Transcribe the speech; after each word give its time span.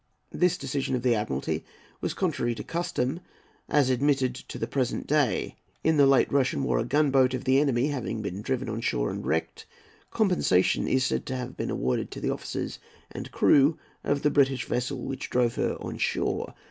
This 0.31 0.57
decision 0.57 0.95
of 0.95 1.03
the 1.03 1.13
Admiralty 1.13 1.63
was 2.01 2.15
contrary 2.15 2.55
to 2.55 2.63
custom, 2.63 3.19
as 3.69 3.91
admitted 3.91 4.33
to 4.33 4.57
the 4.57 4.65
present 4.65 5.05
day. 5.05 5.57
In 5.83 5.97
the 5.97 6.07
late 6.07 6.31
Russian 6.31 6.63
war 6.63 6.79
a 6.79 6.83
gunboat 6.83 7.35
of 7.35 7.43
the 7.43 7.59
enemy 7.59 7.89
having 7.89 8.23
been 8.23 8.41
driven 8.41 8.67
on 8.67 8.81
shore 8.81 9.11
and 9.11 9.23
wrecked, 9.23 9.67
compensation 10.09 10.87
is 10.87 11.05
said 11.05 11.27
to 11.27 11.35
have 11.35 11.55
been 11.55 11.69
awarded 11.69 12.09
to 12.09 12.19
the 12.19 12.31
officers 12.31 12.79
and 13.11 13.29
crew 13.31 13.77
of 14.03 14.23
the 14.23 14.31
British 14.31 14.65
vessel 14.65 15.03
which 15.03 15.29
drove 15.29 15.53
her 15.53 15.77
on 15.79 15.99
shore. 15.99 16.55